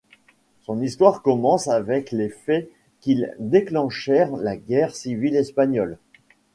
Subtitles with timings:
[0.61, 5.99] Son histoire commence avec les faits qui déclenchèrent la Guerre civile espagnole.